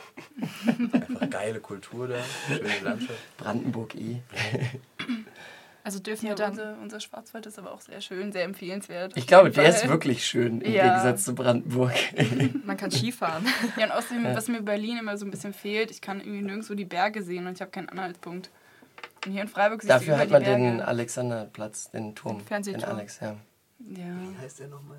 Einfach 0.92 1.30
geile 1.30 1.60
Kultur 1.60 2.06
da. 2.06 2.18
Schöne 2.48 2.68
Landschaft. 2.84 3.38
Brandenburg 3.38 3.94
eh. 3.94 4.20
Also 5.82 5.98
dürfen 5.98 6.26
Ja, 6.26 6.32
wir 6.32 6.36
dann. 6.36 6.50
unser, 6.50 6.76
unser 6.82 7.00
Schwarzwald 7.00 7.46
ist 7.46 7.58
aber 7.58 7.72
auch 7.72 7.80
sehr 7.80 8.00
schön, 8.02 8.32
sehr 8.32 8.44
empfehlenswert. 8.44 9.16
Ich 9.16 9.26
glaube, 9.26 9.50
der 9.50 9.68
ist 9.68 9.88
wirklich 9.88 10.26
schön 10.26 10.60
im 10.60 10.72
Ja. 10.72 10.84
Gegensatz 10.88 11.24
zu 11.24 11.34
Brandenburg. 11.34 11.92
Man 12.66 12.76
kann 12.76 12.90
Skifahren. 12.90 13.46
Ja, 13.78 13.86
und 13.86 13.92
außerdem, 13.92 14.24
was 14.24 14.48
mir 14.48 14.58
in 14.58 14.64
Berlin 14.66 14.98
immer 14.98 15.16
so 15.16 15.24
ein 15.24 15.30
bisschen 15.30 15.54
fehlt, 15.54 15.90
ich 15.90 16.00
kann 16.02 16.20
irgendwie 16.20 16.42
nirgendwo 16.42 16.74
die 16.74 16.84
Berge 16.84 17.22
sehen 17.22 17.46
und 17.46 17.54
ich 17.54 17.60
habe 17.62 17.70
keinen 17.70 17.88
Anhaltspunkt. 17.88 18.50
Und 19.24 19.32
hier 19.32 19.42
in 19.42 19.48
Freiburg 19.48 19.80
siehst 19.82 19.90
Dafür 19.90 20.18
hat 20.18 20.28
die 20.28 20.32
man 20.32 20.42
Berge. 20.42 20.62
den 20.62 20.80
Alexanderplatz, 20.82 21.90
den 21.90 22.14
Turm. 22.14 22.38
Den 22.38 22.46
Fernsehturm. 22.46 22.82
Den 22.82 22.90
Alex, 22.90 23.20
ja. 23.20 23.36
Ja. 23.88 24.04
heißt 24.42 24.60
der 24.60 24.68
nochmal? 24.68 24.98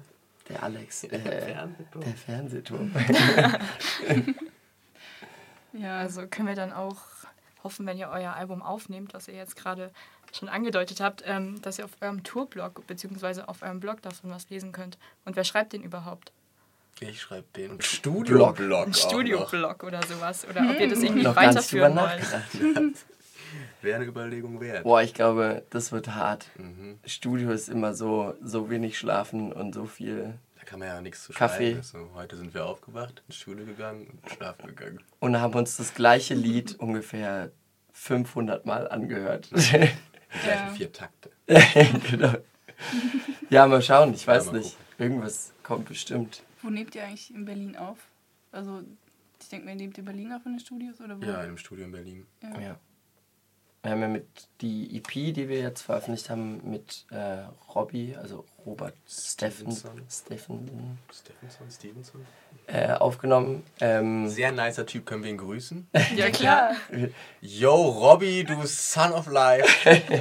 Der 0.49 0.63
Alex. 0.63 1.03
Äh, 1.11 1.19
Fernsehturm. 1.19 2.03
der 2.03 2.13
Fernsehturm. 2.15 2.91
ja, 5.73 5.97
Also 5.99 6.27
können 6.27 6.47
wir 6.47 6.55
dann 6.55 6.73
auch 6.73 6.97
hoffen, 7.63 7.85
wenn 7.85 7.97
ihr 7.97 8.09
euer 8.09 8.33
Album 8.33 8.61
aufnehmt, 8.61 9.13
was 9.13 9.27
ihr 9.27 9.35
jetzt 9.35 9.55
gerade 9.55 9.91
schon 10.33 10.49
angedeutet 10.49 11.01
habt, 11.01 11.23
ähm, 11.25 11.61
dass 11.61 11.79
ihr 11.79 11.85
auf 11.85 11.91
eurem 12.01 12.23
Tourblog 12.23 12.85
bzw. 12.87 13.41
auf 13.41 13.61
eurem 13.61 13.79
Blog 13.79 14.01
davon 14.01 14.31
was 14.31 14.49
lesen 14.49 14.71
könnt. 14.71 14.97
Und 15.25 15.35
wer 15.35 15.43
schreibt 15.43 15.73
den 15.73 15.83
überhaupt? 15.83 16.31
Ich 16.99 17.21
schreibe 17.21 17.47
den 17.55 17.77
Blog. 17.77 17.83
Studio-Blog. 17.83 18.87
Ein. 18.87 18.93
Studioblog 18.93 19.83
oder 19.83 20.01
sowas. 20.03 20.45
Oder 20.47 20.69
ob 20.69 20.79
ihr 20.79 20.87
das 20.87 21.01
irgendwie 21.01 21.23
Noch 21.23 21.35
weiterführen 21.35 21.95
wollt. 21.95 22.95
Wäre 23.81 23.95
eine 23.97 24.05
Überlegung 24.05 24.61
wert. 24.61 24.83
Boah, 24.83 25.01
ich 25.01 25.13
glaube, 25.13 25.63
das 25.71 25.91
wird 25.91 26.09
hart. 26.09 26.45
Mhm. 26.57 26.99
Studio 27.05 27.51
ist 27.51 27.69
immer 27.69 27.93
so, 27.93 28.35
so 28.41 28.69
wenig 28.69 28.97
schlafen 28.97 29.51
und 29.51 29.73
so 29.73 29.85
viel. 29.85 30.35
Da 30.61 30.67
kann 30.67 30.77
man 30.79 30.87
ja 30.89 31.01
nichts 31.01 31.23
zu 31.23 31.33
Kaffee. 31.33 31.71
schreiben. 31.71 31.77
Also, 31.77 32.09
heute 32.13 32.37
sind 32.37 32.53
wir 32.53 32.65
aufgewacht, 32.67 33.23
in 33.27 33.31
die 33.31 33.35
Schule 33.35 33.65
gegangen 33.65 34.07
und 34.21 34.31
schlafen 34.31 34.67
gegangen. 34.67 34.99
Und 35.19 35.39
haben 35.41 35.55
uns 35.55 35.75
das 35.77 35.95
gleiche 35.95 36.35
Lied 36.35 36.75
ungefähr 36.79 37.51
500 37.93 38.65
Mal 38.67 38.87
angehört. 38.87 39.49
Die 39.49 39.55
gleichen 39.55 39.89
Ja. 40.47 40.69
vier 40.73 40.93
Takte. 40.93 41.29
genau. 42.09 42.35
Ja, 43.49 43.67
mal 43.67 43.81
schauen, 43.81 44.13
ich 44.13 44.25
weiß 44.25 44.45
mal 44.45 44.59
nicht. 44.59 44.77
Irgendwas 44.97 45.51
kommt 45.61 45.89
bestimmt. 45.89 46.41
Wo 46.61 46.69
nehmt 46.69 46.95
ihr 46.95 47.03
eigentlich 47.03 47.33
in 47.33 47.43
Berlin 47.43 47.75
auf? 47.75 47.97
Also, 48.53 48.81
ich 49.41 49.49
denke 49.49 49.65
mal, 49.65 49.71
ihr 49.71 49.77
nehmt 49.77 49.97
in 49.97 50.05
Berlin 50.05 50.31
auf 50.31 50.45
in 50.45 50.53
den 50.53 50.59
Studios 50.61 51.01
oder 51.01 51.19
wo? 51.19 51.25
Ja, 51.25 51.41
in 51.41 51.47
einem 51.49 51.57
Studio 51.57 51.83
in 51.85 51.91
Berlin. 51.91 52.27
Ja. 52.61 52.79
Wir 53.83 53.91
haben 53.91 54.01
ja 54.01 54.07
mit 54.07 54.27
die 54.61 54.95
EP, 54.97 55.33
die 55.33 55.49
wir 55.49 55.59
jetzt 55.59 55.81
veröffentlicht 55.81 56.29
haben, 56.29 56.61
mit 56.69 57.05
äh, 57.09 57.45
Robbie, 57.73 58.15
also 58.15 58.45
Robert 58.63 58.93
Stevenson. 59.09 59.99
Steffen 60.07 60.99
Stephenson, 61.11 61.71
Stevenson. 61.71 62.25
äh, 62.67 62.91
aufgenommen. 62.93 63.63
Ähm, 63.79 64.29
Sehr 64.29 64.51
nicer 64.51 64.85
Typ, 64.85 65.07
können 65.07 65.23
wir 65.23 65.31
ihn 65.31 65.37
grüßen? 65.37 65.87
Ja, 66.15 66.29
klar. 66.29 66.75
Yo, 67.41 67.73
Robby, 67.73 68.43
du 68.43 68.63
Son 68.67 69.13
of 69.13 69.25
Life. 69.31 69.65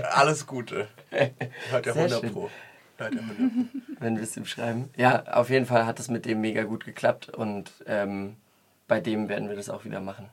Alles 0.10 0.46
Gute. 0.46 0.88
Hört 1.10 1.84
der 1.84 1.92
Sehr 1.92 2.02
100 2.04 2.20
schön. 2.22 2.32
Pro. 2.32 2.50
Hört 2.96 3.12
der 3.14 3.20
100 3.20 3.38
Pro. 3.46 3.78
wenn 3.98 4.16
wir 4.16 4.22
es 4.22 4.36
ihm 4.38 4.46
schreiben. 4.46 4.88
Ja, 4.96 5.24
auf 5.34 5.50
jeden 5.50 5.66
Fall 5.66 5.84
hat 5.84 6.00
es 6.00 6.08
mit 6.08 6.24
dem 6.24 6.40
mega 6.40 6.62
gut 6.62 6.86
geklappt 6.86 7.28
und 7.28 7.70
ähm, 7.86 8.36
bei 8.88 9.00
dem 9.00 9.28
werden 9.28 9.50
wir 9.50 9.56
das 9.56 9.68
auch 9.68 9.84
wieder 9.84 10.00
machen. 10.00 10.30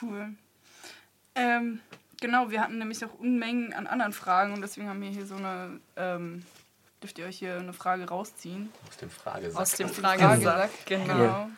Cool. 0.00 0.30
Ähm, 1.34 1.80
genau, 2.24 2.50
wir 2.50 2.60
hatten 2.62 2.78
nämlich 2.78 3.00
noch 3.00 3.12
Unmengen 3.18 3.72
an 3.74 3.86
anderen 3.86 4.12
Fragen 4.12 4.52
und 4.54 4.62
deswegen 4.62 4.88
haben 4.88 5.00
wir 5.02 5.10
hier 5.10 5.26
so 5.26 5.36
eine, 5.36 5.78
ähm, 5.96 6.44
dürft 7.02 7.18
ihr 7.18 7.26
euch 7.26 7.38
hier 7.38 7.58
eine 7.58 7.72
Frage 7.72 8.08
rausziehen. 8.08 8.70
Aus 8.88 8.96
dem 8.96 9.10
Fragesack. 9.10 9.60
Aus 9.60 9.72
dem 9.72 9.88
Fragesack, 9.88 10.30
Fragesack. 10.40 10.70
Genau. 10.86 11.14
Genau. 11.14 11.48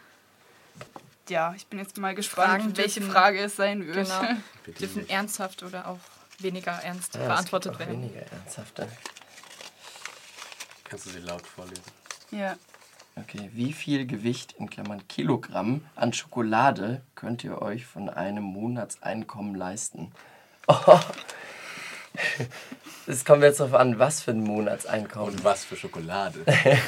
Ja, 1.29 1.55
ich 1.57 1.67
bin 1.67 1.79
jetzt 1.79 1.97
mal 1.99 2.15
gespannt, 2.15 2.49
Fragen 2.63 2.77
welche 2.77 3.01
dürfen- 3.01 3.13
Frage 3.13 3.41
es 3.41 3.57
sein 3.57 3.87
wird. 3.87 3.97
Genau. 3.97 4.21
Bitte 4.65 4.79
Dürfen 4.81 5.03
nicht. 5.03 5.11
ernsthaft 5.11 5.63
oder 5.63 5.89
auch 5.89 5.99
weniger 6.39 6.73
ernst 6.73 7.15
Ja, 7.15 7.21
es 7.23 7.27
beantwortet 7.29 7.73
gibt 7.73 7.83
auch 7.83 7.89
werden. 7.89 8.03
Weniger 8.03 8.23
ernsthafter. 8.33 8.89
Kannst 10.85 11.07
du 11.07 11.11
sie 11.11 11.19
laut 11.19 11.47
vorlesen? 11.47 11.83
Ja. 12.31 12.57
Okay, 13.17 13.51
wie 13.55 13.73
viel 13.73 14.07
Gewicht 14.07 14.53
in 14.59 14.69
Klammern 14.69 15.07
Kilogramm 15.09 15.85
an 15.97 16.13
Schokolade 16.13 17.03
könnt 17.15 17.43
ihr 17.45 17.63
euch 17.63 17.87
von 17.87 18.09
einem 18.11 18.45
Monatseinkommen 18.45 19.55
leisten? 19.55 20.13
Oh. 20.69 21.01
Es 23.09 23.25
kommt 23.25 23.45
jetzt 23.45 23.61
darauf 23.61 23.75
an, 23.75 24.01
was 24.01 24.21
für 24.21 24.33
ein 24.33 24.41
Monatseinkommen. 24.41 25.35
Und 25.35 25.45
was 25.45 25.65
für 25.65 25.77
Schokolade? 25.77 26.41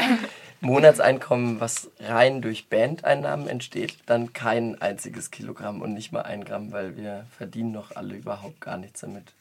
Monatseinkommen, 0.60 1.60
was 1.60 1.90
rein 2.00 2.42
durch 2.42 2.68
Bandeinnahmen 2.68 3.46
entsteht, 3.46 3.98
dann 4.06 4.32
kein 4.32 4.80
einziges 4.82 5.30
Kilogramm 5.30 5.80
und 5.80 5.94
nicht 5.94 6.10
mal 6.10 6.22
ein 6.22 6.42
Gramm, 6.42 6.72
weil 6.72 6.96
wir 6.96 7.24
verdienen 7.36 7.70
noch 7.70 7.94
alle 7.94 8.16
überhaupt 8.16 8.60
gar 8.60 8.76
nichts 8.78 9.00
damit. 9.00 9.32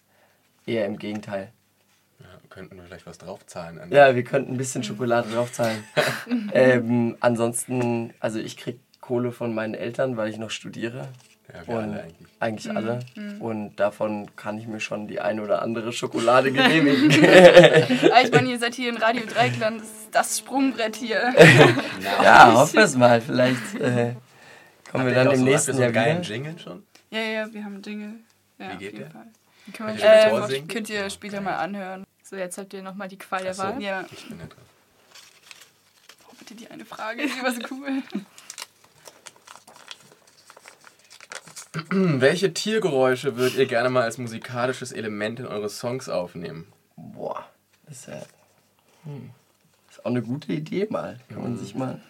Eher 0.67 0.85
im 0.85 0.99
Gegenteil. 0.99 1.51
Ja, 2.19 2.27
könnten 2.49 2.75
wir 2.75 2.83
vielleicht 2.83 3.07
was 3.07 3.17
draufzahlen. 3.17 3.91
Ja, 3.91 4.15
wir 4.15 4.23
könnten 4.23 4.53
ein 4.53 4.57
bisschen 4.57 4.83
Schokolade 4.83 5.29
draufzahlen. 5.29 5.83
ähm, 6.53 7.17
ansonsten, 7.19 8.13
also 8.19 8.37
ich 8.37 8.55
krieg 8.55 8.79
Kohle 9.01 9.31
von 9.31 9.55
meinen 9.55 9.73
Eltern, 9.73 10.17
weil 10.17 10.29
ich 10.29 10.37
noch 10.37 10.51
studiere. 10.51 11.07
Ja, 11.53 11.65
wir 11.65 11.75
Und 11.75 11.83
alle 11.83 12.03
eigentlich. 12.03 12.27
eigentlich 12.39 12.75
alle. 12.75 12.99
Und 13.39 13.75
davon 13.77 14.35
kann 14.35 14.57
ich 14.57 14.67
mir 14.67 14.79
schon 14.81 15.07
die 15.07 15.21
eine 15.21 15.41
oder 15.41 15.61
andere 15.61 15.93
Schokolade 15.93 16.51
genehmigen. 16.51 17.09
Ah, 18.11 18.21
ich 18.23 18.31
meine, 18.31 18.49
ihr 18.49 18.59
seid 18.59 18.75
hier 18.75 18.89
in 18.89 18.97
Radio 18.97 19.23
Dreikland, 19.25 19.79
das 19.81 19.87
ist 19.87 20.07
das 20.11 20.39
Sprungbrett 20.39 20.95
hier. 20.97 21.33
ja, 22.23 22.53
hoffen 22.53 22.75
wir 22.75 22.83
es 22.83 22.95
mal. 22.95 23.21
Vielleicht 23.21 23.75
äh, 23.79 24.13
kommen 24.91 25.05
wir 25.07 25.13
dann 25.13 25.31
im 25.31 25.37
so, 25.39 25.43
nächsten 25.45 25.71
ihr 25.77 25.79
Jahr 25.79 25.93
so 25.93 25.99
einen 25.99 26.05
geilen 26.05 26.23
wieder. 26.23 26.35
Jingle 26.35 26.59
schon? 26.59 26.83
Ja, 27.11 27.19
ja, 27.21 27.53
wir 27.53 27.63
haben 27.63 27.75
einen 27.75 27.83
Jingle. 27.83 28.13
Ja, 28.59 28.71
Wie 28.73 28.77
geht 28.77 28.77
auf 28.77 28.81
jeden 28.81 28.97
der? 28.97 29.11
Fall. 29.11 29.27
Können 29.73 29.89
wir 29.89 29.95
Kann 29.95 29.95
ich 29.95 30.03
äh, 30.03 30.29
das 30.39 30.51
Ähm, 30.51 30.67
könnt 30.67 30.89
ihr 30.89 31.09
später 31.09 31.41
mal 31.41 31.55
anhören. 31.55 32.03
so, 32.23 32.35
jetzt 32.35 32.57
habt 32.57 32.73
ihr 32.73 32.81
nochmal 32.81 33.07
die 33.07 33.17
Qual 33.17 33.41
der 33.41 33.51
Ach 33.51 33.55
so. 33.55 33.63
Wahl. 33.63 33.81
Ja. 33.81 34.05
Ich 34.11 34.27
bin 34.27 34.39
ja 34.39 34.45
dran. 34.47 34.57
Oh, 36.29 36.33
bitte 36.39 36.55
die 36.55 36.67
eine 36.69 36.85
Frage, 36.85 37.23
die 37.23 37.43
war 37.43 37.51
so 37.53 37.61
cool. 37.71 37.87
Hm, 38.11 38.25
welche 41.91 42.53
Tiergeräusche 42.53 43.37
würdet 43.37 43.57
ihr 43.57 43.65
gerne 43.65 43.89
mal 43.89 44.03
als 44.03 44.17
musikalisches 44.17 44.91
Element 44.91 45.39
in 45.39 45.47
eure 45.47 45.69
Songs 45.69 46.09
aufnehmen? 46.09 46.67
Boah, 46.95 47.45
das 47.85 47.99
ist 47.99 48.07
ja. 48.07 48.21
Hm, 49.03 49.29
ist 49.89 50.05
auch 50.05 50.09
eine 50.09 50.21
gute 50.21 50.51
Idee 50.53 50.87
mal. 50.89 51.19
Kann 51.29 51.43
man 51.43 51.57
sich 51.57 51.75
mal. 51.75 52.01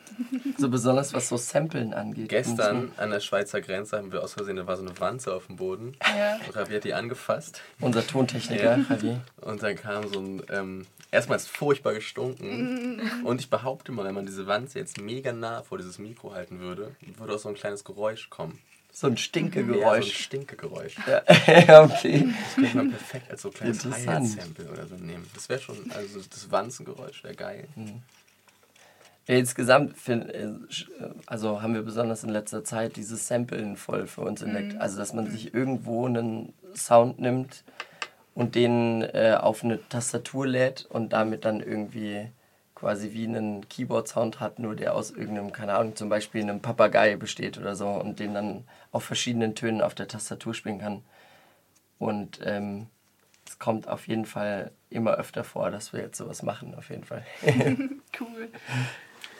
So 0.57 0.69
besonders 0.69 1.13
was 1.13 1.29
so 1.29 1.37
Samplen 1.37 1.93
angeht. 1.93 2.29
Gestern 2.29 2.91
an 2.97 3.11
der 3.11 3.19
Schweizer 3.19 3.61
Grenze 3.61 3.97
haben 3.97 4.11
wir 4.11 4.23
aus 4.23 4.33
Versehen, 4.33 4.55
da 4.55 4.65
war 4.65 4.75
so 4.75 4.83
eine 4.83 4.99
Wanze 4.99 5.33
auf 5.33 5.47
dem 5.47 5.57
Boden. 5.57 5.95
Ja. 6.01 6.39
Und 6.45 6.55
Ravi 6.55 6.73
hat 6.73 6.83
die 6.83 6.93
angefasst. 6.93 7.61
Unser 7.79 8.05
Tontechniker, 8.05 8.79
Javi. 8.89 9.17
Und 9.41 9.61
dann 9.61 9.75
kam 9.75 10.07
so 10.11 10.19
ein, 10.19 10.41
ähm, 10.49 10.87
erstmal 11.11 11.37
ist 11.37 11.49
furchtbar 11.49 11.93
gestunken. 11.93 12.99
Und 13.23 13.41
ich 13.41 13.49
behaupte 13.49 13.91
mal, 13.91 14.05
wenn 14.05 14.15
man 14.15 14.25
diese 14.25 14.47
Wanze 14.47 14.79
jetzt 14.79 14.99
mega 14.99 15.31
nah 15.31 15.61
vor 15.61 15.77
dieses 15.77 15.99
Mikro 15.99 16.33
halten 16.33 16.59
würde, 16.59 16.95
würde 17.17 17.35
auch 17.35 17.39
so 17.39 17.49
ein 17.49 17.55
kleines 17.55 17.83
Geräusch 17.83 18.29
kommen. 18.29 18.59
So 18.99 19.05
ein 19.05 19.11
Ja, 19.11 19.13
so 19.13 19.13
ein 19.13 19.17
Stinkegeräusch. 19.17 20.23
Stinkegeräusch. 20.23 20.95
Ja, 21.67 21.83
okay. 21.83 22.33
Das 22.33 22.55
könnte 22.55 22.77
man 22.77 22.89
perfekt 22.89 23.29
als 23.29 23.43
so 23.43 23.51
kleines. 23.51 23.85
Hi-Hat-Sample 23.85 24.71
oder 24.71 24.87
so 24.87 24.95
nehmen. 24.95 25.29
Das 25.35 25.47
wäre 25.49 25.59
schon, 25.59 25.91
also 25.91 26.19
das 26.27 26.49
Wanzengeräusch 26.49 27.23
wäre 27.23 27.35
geil. 27.35 27.67
Ja, 29.27 29.35
insgesamt 29.35 29.99
find, 29.99 30.27
äh, 30.31 30.45
äh, 30.45 30.49
also 31.27 31.61
haben 31.61 31.75
wir 31.75 31.83
besonders 31.83 32.23
in 32.23 32.29
letzter 32.29 32.63
Zeit 32.63 32.95
dieses 32.95 33.27
Samplen 33.27 33.77
voll 33.77 34.07
für 34.07 34.21
uns 34.21 34.41
entdeckt. 34.41 34.81
Also 34.81 34.97
dass 34.97 35.13
man 35.13 35.29
sich 35.29 35.53
irgendwo 35.53 36.07
einen 36.07 36.53
Sound 36.73 37.19
nimmt 37.19 37.63
und 38.33 38.55
den 38.55 39.03
äh, 39.03 39.37
auf 39.39 39.63
eine 39.63 39.77
Tastatur 39.89 40.47
lädt 40.47 40.87
und 40.89 41.13
damit 41.13 41.45
dann 41.45 41.59
irgendwie 41.61 42.31
quasi 42.77 43.11
wie 43.13 43.25
einen 43.25 43.67
Keyboard-Sound 43.69 44.39
hat, 44.39 44.59
nur 44.59 44.75
der 44.75 44.93
aus 44.93 45.09
irgendeinem, 45.09 45.51
keine 45.51 45.73
Ahnung, 45.73 45.95
zum 45.95 46.09
Beispiel 46.09 46.43
einem 46.43 46.61
Papagei 46.61 47.15
besteht 47.15 47.57
oder 47.57 47.75
so 47.75 47.87
und 47.87 48.19
den 48.19 48.35
dann 48.35 48.65
auf 48.91 49.03
verschiedenen 49.03 49.55
Tönen 49.55 49.81
auf 49.81 49.95
der 49.95 50.07
Tastatur 50.07 50.53
spielen 50.53 50.77
kann. 50.79 51.01
Und 51.97 52.39
ähm, 52.45 52.85
es 53.47 53.57
kommt 53.57 53.87
auf 53.87 54.07
jeden 54.07 54.25
Fall 54.25 54.69
immer 54.91 55.15
öfter 55.15 55.43
vor, 55.43 55.71
dass 55.71 55.91
wir 55.91 56.01
jetzt 56.01 56.17
sowas 56.17 56.43
machen, 56.43 56.75
auf 56.75 56.89
jeden 56.91 57.03
Fall. 57.03 57.25
Cool. 58.19 58.47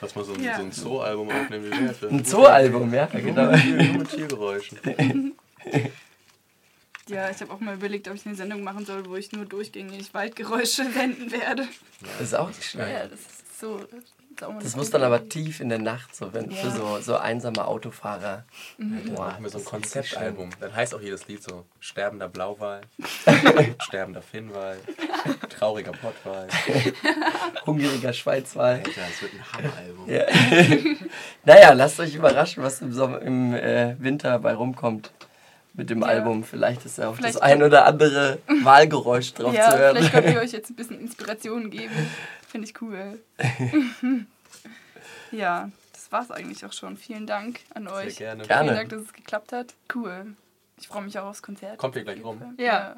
Lass 0.00 0.14
mal 0.14 0.24
so, 0.24 0.32
ein- 0.34 0.42
Ja. 0.42 0.56
so 0.56 0.62
ein 0.62 0.70
Zoo-Album 0.72 1.28
aufnehmen, 1.30 1.64
wie? 1.70 2.06
Ein 2.06 2.24
Zoo-Album, 2.24 2.92
ja, 2.94 3.06
genau. 3.06 3.46
Nur 3.50 3.98
mit, 3.98 4.08
Tier, 4.10 4.28
Ja, 7.08 7.30
ich 7.30 7.40
habe 7.40 7.52
auch 7.52 7.60
mal 7.60 7.74
überlegt, 7.74 8.08
ob 8.08 8.14
ich 8.14 8.26
eine 8.26 8.34
Sendung 8.34 8.62
machen 8.62 8.84
soll, 8.84 9.06
wo 9.06 9.16
ich 9.16 9.32
nur 9.32 9.46
durchgängig 9.46 10.12
Waldgeräusche 10.12 10.82
wenden 10.94 11.32
werde. 11.32 11.66
Das 12.00 12.20
ist 12.20 12.34
auch 12.34 12.48
nicht 12.48 12.64
schlecht. 12.64 12.90
Ja, 12.90 13.06
das 13.06 13.20
ist 13.20 13.60
so. 13.60 13.80
Das 14.62 14.76
muss 14.76 14.90
dann 14.90 15.02
aber 15.02 15.28
tief 15.28 15.58
in 15.58 15.68
der 15.68 15.80
Nacht, 15.80 16.14
so 16.14 16.32
wenn 16.32 16.52
für 16.52 16.70
so, 16.70 17.00
so 17.00 17.16
einsame 17.16 17.66
Autofahrer. 17.66 18.44
Dann 18.78 19.02
Boah, 19.12 19.26
machen 19.26 19.42
wir 19.42 19.50
so 19.50 19.58
ein 19.58 19.64
Konzeptalbum. 19.64 20.50
Dann 20.60 20.76
heißt 20.76 20.94
auch 20.94 21.00
jedes 21.00 21.26
Lied 21.26 21.42
so: 21.42 21.64
Sterbender 21.80 22.28
Blauwal, 22.28 22.82
Sterbender 23.82 24.22
Finnwal, 24.22 24.76
Trauriger 25.48 25.90
Pottwal. 25.90 26.46
Hungriger 27.66 28.12
Schweizwal. 28.12 28.74
Alter, 28.74 29.00
das 29.08 29.22
wird 29.22 29.32
ein 29.34 29.52
Hammeralbum. 29.52 30.08
Ja. 30.08 30.26
naja, 31.44 31.72
lasst 31.72 31.98
euch 31.98 32.14
überraschen, 32.14 32.62
was 32.62 32.80
im, 32.80 32.92
Sommer, 32.92 33.20
im 33.22 33.54
äh, 33.54 33.96
Winter 33.98 34.38
bei 34.38 34.54
rumkommt 34.54 35.10
mit 35.78 35.88
dem 35.88 36.00
Ja. 36.02 36.08
Album. 36.08 36.44
Vielleicht 36.44 36.84
ist 36.84 36.98
ja 36.98 37.08
auch 37.08 37.14
Vielleicht 37.16 37.36
das 37.36 37.42
ein 37.42 37.62
oder 37.62 37.86
andere 37.86 38.38
Wahlgeräusch 38.62 39.32
drauf 39.32 39.54
Ja, 39.54 39.70
zu 39.70 39.78
hören. 39.78 39.96
vielleicht 39.96 40.12
könnt 40.12 40.28
ihr 40.28 40.40
euch 40.40 40.52
jetzt 40.52 40.68
ein 40.70 40.76
bisschen 40.76 41.00
Inspiration 41.00 41.70
geben. 41.70 41.94
Finde 42.46 42.68
ich 42.68 42.82
cool. 42.82 43.18
ja, 45.30 45.70
das 45.92 46.10
war's 46.12 46.30
eigentlich 46.30 46.64
auch 46.66 46.72
schon. 46.72 46.96
Vielen 46.96 47.26
Dank 47.26 47.60
an 47.74 47.84
Sehr 47.84 47.94
euch. 47.94 48.16
gerne. 48.16 48.44
Gerne. 48.44 48.64
Vielen 48.64 48.76
Dank, 48.76 48.88
dass 48.90 49.02
es 49.02 49.12
geklappt 49.12 49.52
hat. 49.52 49.74
Cool. 49.94 50.34
Ich 50.80 50.88
freue 50.88 51.02
mich 51.02 51.18
auch 51.18 51.24
aufs 51.26 51.42
Konzert. 51.42 51.78
Kommt 51.78 51.96
ihr 51.96 52.04
gleich 52.04 52.22
rum? 52.22 52.54
Ja. 52.58 52.96